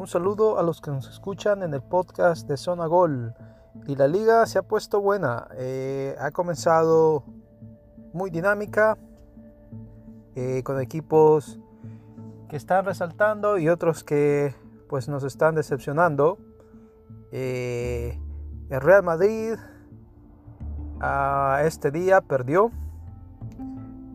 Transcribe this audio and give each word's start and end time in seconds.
Un 0.00 0.06
saludo 0.06 0.58
a 0.58 0.62
los 0.62 0.80
que 0.80 0.90
nos 0.90 1.10
escuchan 1.10 1.62
en 1.62 1.74
el 1.74 1.82
podcast 1.82 2.48
de 2.48 2.56
Zona 2.56 2.86
Gol. 2.86 3.34
Y 3.86 3.96
la 3.96 4.08
liga 4.08 4.46
se 4.46 4.58
ha 4.58 4.62
puesto 4.62 5.02
buena. 5.02 5.48
Eh, 5.58 6.16
ha 6.18 6.30
comenzado 6.30 7.24
muy 8.14 8.30
dinámica, 8.30 8.96
eh, 10.36 10.62
con 10.64 10.80
equipos 10.80 11.60
que 12.48 12.56
están 12.56 12.86
resaltando 12.86 13.58
y 13.58 13.68
otros 13.68 14.02
que 14.02 14.54
pues 14.88 15.06
nos 15.10 15.22
están 15.22 15.54
decepcionando. 15.54 16.38
Eh, 17.30 18.18
el 18.70 18.80
Real 18.80 19.02
Madrid 19.02 19.56
a 20.98 21.60
este 21.66 21.90
día 21.90 22.22
perdió 22.22 22.70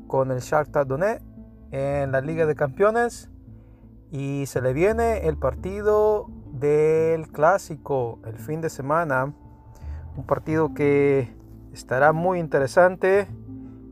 con 0.08 0.32
el 0.32 0.40
Shakhtar 0.40 0.88
Donetsk 0.88 1.24
en 1.70 2.12
la 2.12 2.22
Liga 2.22 2.48
de 2.48 2.56
Campeones 2.56 3.30
y 4.16 4.46
se 4.46 4.62
le 4.62 4.72
viene 4.72 5.28
el 5.28 5.36
partido 5.36 6.28
del 6.54 7.28
clásico 7.34 8.20
el 8.26 8.38
fin 8.38 8.62
de 8.62 8.70
semana. 8.70 9.34
Un 10.16 10.24
partido 10.24 10.74
que 10.74 11.36
estará 11.74 12.14
muy 12.14 12.40
interesante 12.40 13.28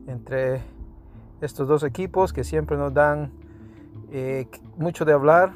entre 0.06 0.62
estos 1.42 1.68
dos 1.68 1.82
equipos 1.82 2.32
que 2.32 2.42
siempre 2.42 2.78
nos 2.78 2.94
dan 2.94 3.32
eh, 4.12 4.46
mucho 4.78 5.04
de 5.04 5.12
hablar 5.12 5.52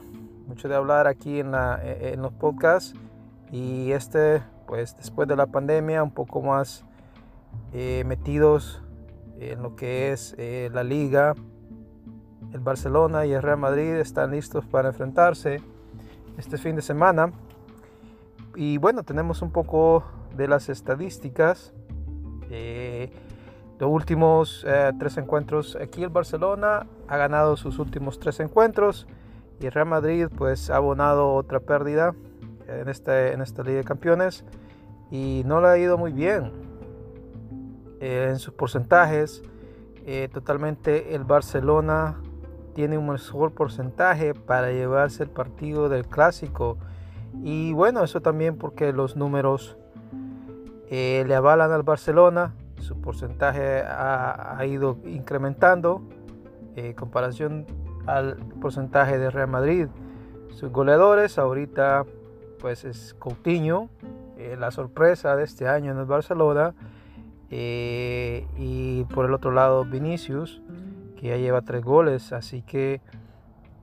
mucho 0.46 0.68
de 0.68 0.74
hablar 0.74 1.06
aquí 1.06 1.40
en, 1.40 1.50
la, 1.50 1.80
eh, 1.82 2.12
en 2.12 2.20
los 2.20 2.34
podcasts. 2.34 2.94
Y 3.50 3.92
este 3.92 4.42
pues 4.66 4.94
después 4.98 5.26
de 5.28 5.36
la 5.36 5.46
pandemia 5.46 6.02
un 6.02 6.10
poco 6.10 6.42
más 6.42 6.84
eh, 7.72 8.04
metidos 8.06 8.82
en 9.40 9.62
lo 9.62 9.76
que 9.76 10.12
es 10.12 10.36
la 10.38 10.84
liga 10.84 11.34
el 12.52 12.60
Barcelona 12.60 13.26
y 13.26 13.32
el 13.32 13.42
Real 13.42 13.58
Madrid 13.58 13.94
están 13.96 14.30
listos 14.30 14.64
para 14.64 14.88
enfrentarse 14.88 15.60
este 16.36 16.56
fin 16.56 16.76
de 16.76 16.82
semana. 16.82 17.32
Y 18.54 18.78
bueno, 18.78 19.02
tenemos 19.02 19.42
un 19.42 19.50
poco 19.50 20.04
de 20.36 20.48
las 20.48 20.68
estadísticas. 20.68 21.72
Eh, 22.50 23.10
los 23.78 23.90
últimos 23.90 24.64
eh, 24.66 24.92
tres 24.98 25.18
encuentros 25.18 25.76
aquí 25.76 26.02
el 26.02 26.08
Barcelona 26.08 26.86
ha 27.06 27.16
ganado 27.16 27.56
sus 27.56 27.78
últimos 27.78 28.18
tres 28.18 28.40
encuentros 28.40 29.06
y 29.60 29.66
el 29.66 29.72
Real 29.72 29.86
Madrid 29.86 30.28
pues 30.36 30.70
ha 30.70 30.76
abonado 30.76 31.34
otra 31.34 31.60
pérdida 31.60 32.14
en, 32.66 32.88
este, 32.88 33.32
en 33.32 33.42
esta 33.42 33.62
Liga 33.62 33.78
de 33.78 33.84
Campeones 33.84 34.44
y 35.10 35.42
no 35.46 35.60
le 35.60 35.68
ha 35.68 35.78
ido 35.78 35.98
muy 35.98 36.12
bien 36.12 36.50
eh, 38.00 38.28
en 38.30 38.38
sus 38.38 38.54
porcentajes. 38.54 39.42
totalmente 40.32 41.14
el 41.14 41.24
Barcelona 41.24 42.16
tiene 42.78 42.96
un 42.96 43.08
mejor 43.08 43.54
porcentaje 43.54 44.34
para 44.34 44.70
llevarse 44.70 45.24
el 45.24 45.30
partido 45.30 45.88
del 45.88 46.06
clásico. 46.06 46.78
Y 47.42 47.72
bueno, 47.72 48.04
eso 48.04 48.20
también 48.20 48.56
porque 48.56 48.92
los 48.92 49.16
números 49.16 49.76
eh, 50.88 51.24
le 51.26 51.34
avalan 51.34 51.72
al 51.72 51.82
Barcelona. 51.82 52.54
Su 52.78 53.00
porcentaje 53.00 53.82
ha, 53.82 54.64
ido 54.64 54.96
incrementando 55.06 56.02
en 56.76 56.92
comparación 56.92 57.66
al 58.06 58.36
porcentaje 58.60 59.18
de 59.18 59.28
Real 59.28 59.48
Madrid. 59.48 59.88
Sus 60.50 60.70
goleadores 60.70 61.36
ahorita 61.36 62.06
pues 62.60 62.84
es 62.84 63.12
Coutinho, 63.14 63.88
eh, 64.36 64.56
la 64.56 64.70
sorpresa 64.70 65.34
de 65.34 65.42
este 65.42 65.66
año 65.66 65.90
en 65.90 65.98
el 65.98 66.06
Barcelona. 66.06 66.76
Eh, 67.50 68.46
y 68.56 69.02
por 69.12 69.24
el 69.24 69.34
otro 69.34 69.50
lado 69.50 69.84
Vinicius 69.84 70.62
que 71.18 71.28
ya 71.28 71.36
lleva 71.36 71.62
tres 71.62 71.84
goles. 71.84 72.32
Así 72.32 72.62
que, 72.62 73.00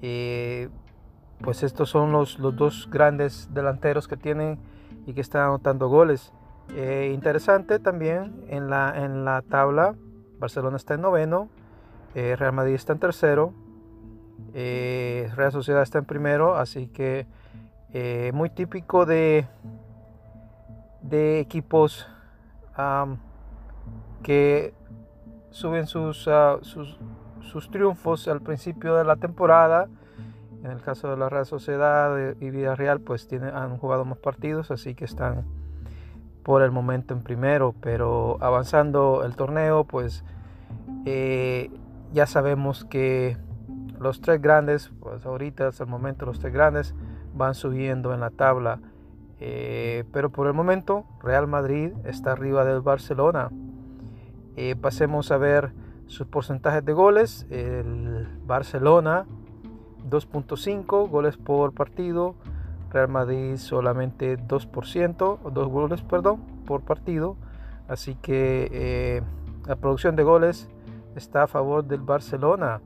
eh, 0.02 0.69
pues 1.41 1.64
estos 1.64 1.89
son 1.89 2.11
los, 2.11 2.39
los, 2.39 2.55
dos 2.55 2.89
grandes 2.89 3.50
delanteros 3.53 4.08
que 4.08 4.17
tienen 4.17 4.58
y 5.05 5.14
que 5.14 5.22
están 5.22 5.44
anotando 5.44 5.90
goles. 5.90 6.34
Eh, 6.75 7.12
interesante 7.13 7.78
también 7.79 8.44
en 8.47 8.69
la, 8.69 9.03
en 9.03 9.25
la 9.25 9.41
tabla, 9.44 9.96
Barcelona 10.40 10.78
está 10.78 10.96
en 10.96 11.01
noveno, 11.01 11.50
eh, 12.16 12.35
Real 12.35 12.53
Madrid 12.53 12.73
está 12.73 12.94
en 12.94 13.00
tercero, 13.00 13.53
Real 14.53 15.52
Sociedad 15.52 15.84
está 15.84 16.00
en 16.00 16.06
primero, 16.06 16.56
así 16.56 16.88
que 16.88 17.28
muy 18.34 18.50
típico 18.50 19.06
de, 19.06 19.46
de 21.02 21.40
equipos 21.40 22.07
que 24.23 24.73
suben 25.56 25.88
sus, 25.88 26.28
ah, 26.28 26.57
sus, 26.62 26.97
sus 27.45 27.69
triunfos 27.69 28.28
al 28.28 28.41
principio 28.41 28.95
de 28.95 29.03
la 29.03 29.16
temporada. 29.16 29.88
En 30.63 30.72
el 30.72 30.81
caso 30.81 31.09
de 31.09 31.17
la 31.17 31.29
Real 31.29 31.45
Sociedad 31.45 32.35
y 32.39 32.50
Villarreal, 32.50 33.00
pues 33.00 33.28
tienen, 33.28 33.56
han 33.56 33.78
jugado 33.78 34.03
más 34.03 34.17
partidos, 34.17 34.72
así 34.72 34.95
que 34.95 35.06
están 35.06 35.45
por 36.44 36.61
el 36.61 36.72
momento 36.72 37.13
en 37.13 37.22
primero. 37.22 37.75
Pero 37.81 38.38
avanzando 38.41 39.23
el 39.25 39.35
torneo, 39.35 39.84
pues 39.84 40.23
eh, 41.05 41.69
ya 42.13 42.25
sabemos 42.25 42.85
que 42.85 43.38
los 44.00 44.22
tres 44.22 44.41
grandes, 44.41 44.91
pues 45.00 45.25
ahorita 45.25 45.67
hasta 45.67 45.84
el 45.84 45.89
momento 45.89 46.25
los 46.25 46.39
tres 46.39 46.53
grandes 46.53 46.95
van 47.34 47.53
subiendo 47.53 48.13
en 48.13 48.19
la 48.19 48.29
tabla. 48.29 48.79
Eh, 49.39 50.05
pero 50.13 50.29
por 50.29 50.47
el 50.47 50.53
momento 50.53 51.05
Real 51.22 51.47
Madrid 51.47 51.91
está 52.05 52.31
arriba 52.31 52.66
del 52.66 52.81
Barcelona. 52.81 53.50
Eh, 54.55 54.75
pasemos 54.75 55.31
a 55.31 55.38
ver 55.38 55.73
sus 56.07 56.27
porcentajes 56.27 56.83
de 56.85 56.93
goles. 56.93 57.45
El 57.49 58.27
Barcelona 58.45 59.25
2.5 60.09 61.09
goles 61.09 61.38
por 61.38 61.73
partido. 61.73 62.35
Real 62.91 63.09
Madrid 63.09 63.57
solamente 63.57 64.38
2%, 64.38 65.39
2 65.51 65.67
goles 65.67 66.01
perdón, 66.01 66.41
por 66.66 66.81
partido. 66.81 67.35
Así 67.88 68.16
que 68.16 68.69
eh, 68.71 69.21
la 69.67 69.75
producción 69.75 70.16
de 70.16 70.23
goles 70.23 70.69
está 71.16 71.43
a 71.43 71.47
favor 71.47 71.83
del 71.85 72.01
Barcelona. 72.01 72.81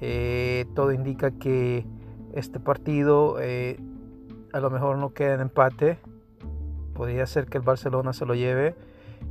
Eh, 0.00 0.66
todo 0.74 0.92
indica 0.92 1.30
que 1.32 1.86
este 2.32 2.60
partido 2.60 3.36
eh, 3.40 3.78
a 4.52 4.60
lo 4.60 4.70
mejor 4.70 4.98
no 4.98 5.12
queda 5.12 5.34
en 5.34 5.40
empate. 5.40 5.98
Podría 6.94 7.26
ser 7.26 7.46
que 7.46 7.58
el 7.58 7.64
Barcelona 7.64 8.12
se 8.12 8.24
lo 8.24 8.34
lleve 8.34 8.74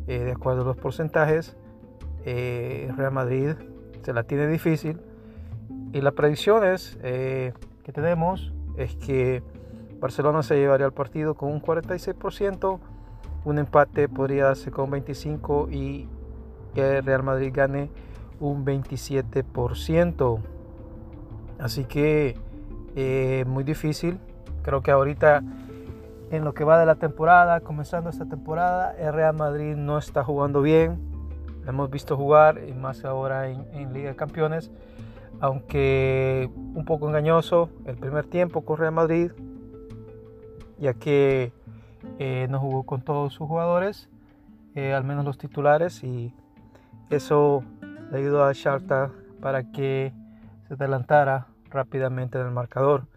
de 0.06 0.32
acuerdo 0.32 0.62
a 0.62 0.66
los 0.66 0.78
porcentajes. 0.78 1.58
Eh, 2.26 2.92
Real 2.98 3.12
Madrid 3.12 3.52
se 4.02 4.14
la 4.14 4.24
tiene 4.24 4.48
difícil. 4.48 5.00
Y 5.94 6.02
las 6.02 6.14
predicciones 6.14 6.98
eh, 7.04 7.54
que 7.84 7.92
tenemos 7.92 8.54
es 8.76 8.96
que 8.96 9.44
Barcelona 10.00 10.44
se 10.44 10.58
llevaría 10.58 10.86
al 10.86 10.94
partido 10.94 11.36
con 11.36 11.52
un 11.52 11.62
46%, 11.62 12.80
un 13.46 13.60
empate 13.60 14.10
podría 14.10 14.46
darse 14.46 14.72
con 14.72 14.92
25% 14.92 15.72
y 15.72 16.10
que 16.74 17.02
Real 17.02 17.24
Madrid 17.24 17.52
gane 17.54 17.90
un 18.40 18.66
27%. 18.66 20.40
Así 21.60 21.86
que 21.86 22.36
eh, 22.96 23.46
muy 23.48 23.64
difícil. 23.64 24.20
Creo 24.64 24.82
que 24.82 24.92
ahorita 24.92 25.44
en 26.32 26.44
lo 26.44 26.54
que 26.54 26.64
va 26.64 26.80
de 26.80 26.86
la 26.86 26.96
temporada, 26.96 27.62
comenzando 27.62 28.10
esta 28.10 28.26
temporada, 28.26 28.96
el 28.98 29.14
Real 29.14 29.36
Madrid 29.36 29.76
no 29.76 29.98
está 29.98 30.24
jugando 30.24 30.62
bien 30.62 31.15
hemos 31.68 31.90
visto 31.90 32.16
jugar, 32.16 32.62
y 32.68 32.74
más 32.74 33.06
ahora 33.06 33.50
en, 33.50 33.94
Liga 33.94 34.10
de 34.10 34.16
Campeones, 34.16 34.72
aunque 35.40 36.50
un 36.74 36.86
poco 36.86 37.08
engañoso 37.08 37.70
el 37.86 37.98
primer 37.98 38.26
tiempo 38.26 38.62
con 38.62 38.78
Real 38.78 38.94
Madrid, 38.94 39.32
ya 40.78 40.94
que 40.94 41.52
eh, 42.20 42.48
no 42.50 42.60
jugó 42.60 42.84
con 42.84 43.02
todos 43.02 43.34
sus 43.34 43.48
jugadores, 43.48 44.10
eh, 44.76 44.94
al 44.94 45.04
menos 45.04 45.26
los 45.26 45.38
titulares, 45.38 46.04
y 46.04 46.34
eso 47.10 47.64
le 48.12 48.20
ayudó 48.20 48.44
a 48.44 48.54
Shakhtar 48.54 49.12
para 49.42 49.72
que 49.72 50.14
se 50.68 50.74
adelantara 50.74 51.48
rápidamente 51.70 52.40
en 52.40 52.48
el 52.48 52.52
marcador. 52.52 53.08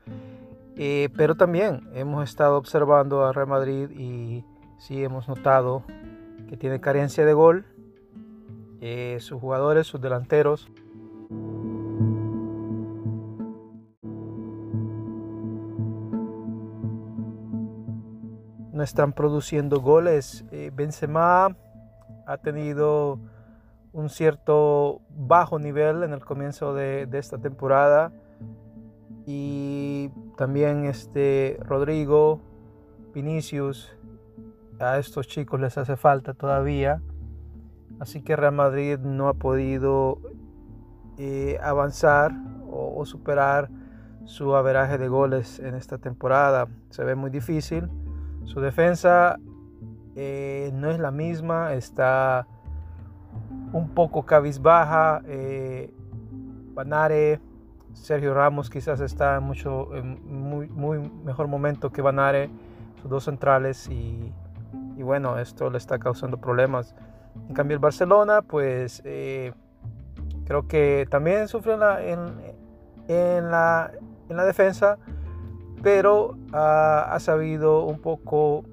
Eh, 0.76 1.08
pero 1.16 1.34
también 1.34 1.88
hemos 1.94 2.28
estado 2.28 2.56
observando 2.56 3.24
a 3.24 3.32
Real 3.32 3.48
Madrid 3.48 3.90
y 3.90 4.44
sí 4.78 5.02
hemos 5.02 5.28
notado 5.28 5.82
que 6.48 6.56
tiene 6.56 6.80
carencia 6.80 7.24
de 7.26 7.32
gol 7.32 7.64
eh, 8.80 9.18
sus 9.20 9.40
jugadores, 9.40 9.86
sus 9.86 10.00
delanteros. 10.00 10.68
No 18.72 18.82
están 18.82 19.12
produciendo 19.12 19.80
goles. 19.80 20.44
Eh, 20.52 20.70
Benzema 20.74 21.56
ha 22.26 22.36
tenido 22.36 23.18
un 23.92 24.08
cierto 24.08 25.00
bajo 25.10 25.58
nivel 25.58 26.04
en 26.04 26.12
el 26.12 26.24
comienzo 26.24 26.74
de, 26.74 27.08
esta 27.12 27.38
temporada 27.38 28.12
y 29.26 30.10
también 30.36 30.84
este 30.84 31.58
Rodrigo, 31.64 32.40
Vinicius, 33.12 33.96
a 34.78 34.98
estos 34.98 35.26
chicos 35.26 35.58
les 35.58 35.76
hace 35.76 35.96
falta 35.96 36.34
todavía. 36.34 37.02
Así 38.00 38.22
que 38.22 38.36
Real 38.36 38.54
Madrid 38.54 38.98
no 38.98 39.28
ha 39.28 39.34
podido 39.34 40.20
eh, 41.16 41.58
avanzar 41.62 42.32
o, 42.70 43.04
superar 43.06 43.70
su 44.24 44.54
averaje 44.54 44.98
de 44.98 45.08
goles 45.08 45.58
en 45.58 45.74
esta 45.74 45.98
temporada. 45.98 46.68
Se 46.90 47.02
ve 47.02 47.14
muy 47.14 47.30
difícil. 47.30 47.88
Su 48.44 48.60
defensa 48.60 49.38
eh, 50.14 50.70
no 50.74 50.90
es 50.90 50.98
la 50.98 51.10
misma, 51.10 51.74
está 51.74 52.46
un 53.72 53.90
poco 53.90 54.24
cabizbaja. 54.24 55.22
Eh, 55.26 55.92
Banare, 56.74 57.40
Sergio 57.94 58.34
Ramos 58.34 58.70
quizás 58.70 59.00
está 59.00 59.36
en 59.36 59.42
mucho, 59.42 59.88
muy, 60.24 60.68
muy 60.68 61.10
mejor 61.24 61.48
momento 61.48 61.90
que 61.90 62.02
Banare, 62.02 62.50
sus 63.00 63.10
dos 63.10 63.24
centrales, 63.24 63.88
y, 63.88 64.32
bueno, 65.02 65.38
esto 65.38 65.70
le 65.70 65.78
está 65.78 65.98
causando 65.98 66.36
problemas. 66.38 66.94
En 67.48 67.54
cambio, 67.54 67.74
el 67.74 67.80
Barcelona, 67.80 68.42
pues 68.42 69.02
eh, 69.04 69.52
creo 70.44 70.68
que 70.68 71.06
también 71.10 71.48
sufre 71.48 71.74
en 71.74 71.80
la, 71.80 72.02
en 73.08 73.50
la, 73.50 73.92
en 74.28 74.36
la 74.36 74.44
defensa, 74.44 74.98
pero 75.82 76.36
ha, 76.52 77.16
sabido 77.20 77.84
un 77.84 78.00
poco 78.00 78.64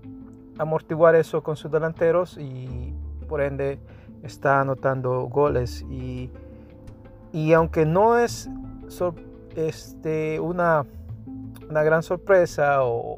amortiguar 0.57 1.16
eso 1.16 1.44
con 1.44 1.56
sus 1.56 1.72
delanteros 1.72 2.38
y 2.38 2.94
por 3.27 3.42
ende 3.42 3.80
está 4.24 4.62
anotando 4.62 5.24
goles. 5.24 5.86
Y, 5.89 6.30
y 7.31 7.54
aunque 7.54 7.86
no 7.86 8.18
es 8.18 8.50
este, 9.56 10.39
una, 10.39 10.86
una 11.69 11.83
gran 11.83 12.04
sorpresa 12.04 12.83
o, 12.83 13.18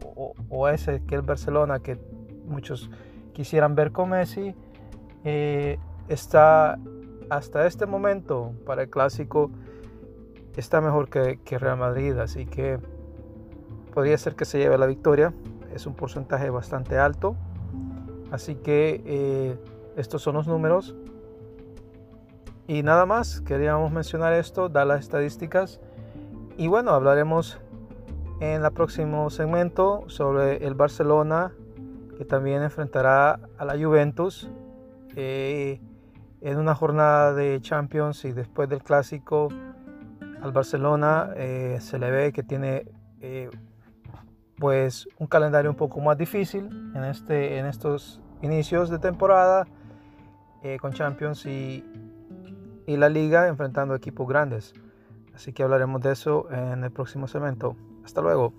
o, 0.50 0.68
ese 0.68 1.04
que 1.06 1.16
el 1.16 1.22
Barcelona 1.22 1.80
que 1.80 2.00
muchos 2.46 2.90
quisieran 3.34 3.76
ver 3.76 3.92
con 3.92 4.10
Messi 4.10 4.56
está 6.08 6.80
hasta 7.30 7.68
este 7.68 7.86
momento 7.86 8.54
para 8.66 8.84
el 8.84 8.90
clásico 8.90 9.52
está 10.58 10.82
mejor 10.82 11.10
que, 11.10 11.40
Real 11.58 11.78
Madrid, 11.78 12.18
así 12.18 12.46
que 12.46 12.80
podría 13.94 14.18
ser 14.18 14.36
que 14.36 14.46
se 14.46 14.58
lleve 14.58 14.78
la 14.78 14.88
victoria. 14.88 15.34
Es 15.74 15.86
un 15.86 15.94
porcentaje 15.94 16.50
bastante 16.50 16.98
alto. 16.98 17.36
Así 18.32 18.56
que 18.56 19.02
eh, 19.06 19.60
estos 19.96 20.22
son 20.22 20.36
los 20.36 20.48
números. 20.48 20.96
Y 22.68 22.84
nada 22.84 23.06
más, 23.06 23.42
queríamos 23.42 23.92
mencionar 23.92 24.34
esto, 24.34 24.68
dar 24.68 24.88
las 24.88 25.02
estadísticas. 25.02 25.80
Y 26.58 26.68
bueno, 26.68 26.92
hablaremos 26.92 27.60
en 28.40 28.66
el 28.66 28.72
próximo 28.72 29.30
segmento 29.30 30.04
sobre 30.08 30.66
el 30.66 30.74
Barcelona, 30.74 31.54
que 32.18 32.26
también 32.26 32.64
enfrentará 32.64 33.40
a 33.58 33.66
la 33.66 33.78
Juventus 33.78 34.50
eh, 35.16 35.80
en 36.42 36.58
una 36.58 36.76
jornada 36.76 37.34
de 37.34 37.60
Champions 37.62 38.26
y 38.26 38.32
después 38.32 38.70
del 38.70 38.84
clásico 38.84 39.50
al 40.42 40.52
Barcelona 40.52 41.32
eh, 41.36 41.78
se 41.82 41.98
le 42.00 42.12
ve 42.12 42.32
que 42.32 42.44
tiene 42.44 42.86
eh, 43.22 43.50
pues 44.58 45.08
un 45.18 45.28
calendario 45.28 45.70
un 45.70 45.78
poco 45.78 46.00
más 46.00 46.18
difícil 46.18 46.70
en, 46.96 47.04
este, 47.04 47.58
en 47.58 47.66
estos 47.66 48.22
inicios 48.42 48.90
de 48.90 49.00
temporada 49.00 49.68
eh, 50.64 50.78
con 50.80 50.94
Champions 50.94 51.46
y, 51.46 51.84
y 52.86 52.98
la 52.98 53.10
liga 53.10 53.48
enfrentando 53.48 53.96
equipos 53.96 54.28
grandes. 54.28 54.74
Así 55.36 55.54
que 55.54 55.64
hablaremos 55.64 56.02
de 56.02 56.12
eso 56.14 56.52
en 56.52 56.84
el 56.84 56.92
próximo 56.92 57.28
segmento. 57.28 57.76
Hasta 58.04 58.22
luego. 58.22 58.54